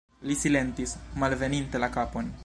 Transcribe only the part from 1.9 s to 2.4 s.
kapon.